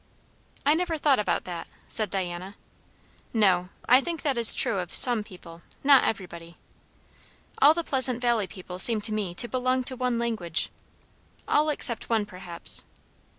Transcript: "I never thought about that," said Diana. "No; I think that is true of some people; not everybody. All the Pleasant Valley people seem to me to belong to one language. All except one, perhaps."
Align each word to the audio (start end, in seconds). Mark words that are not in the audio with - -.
"I 0.65 0.73
never 0.73 0.97
thought 0.97 1.19
about 1.19 1.43
that," 1.43 1.67
said 1.87 2.09
Diana. 2.09 2.55
"No; 3.35 3.69
I 3.87 4.01
think 4.01 4.23
that 4.23 4.35
is 4.35 4.55
true 4.55 4.79
of 4.79 4.91
some 4.95 5.23
people; 5.23 5.61
not 5.83 6.03
everybody. 6.05 6.57
All 7.61 7.75
the 7.75 7.83
Pleasant 7.83 8.19
Valley 8.19 8.47
people 8.47 8.79
seem 8.79 8.99
to 9.01 9.13
me 9.13 9.35
to 9.35 9.47
belong 9.47 9.83
to 9.83 9.95
one 9.95 10.17
language. 10.17 10.71
All 11.47 11.69
except 11.69 12.09
one, 12.09 12.25
perhaps." 12.25 12.83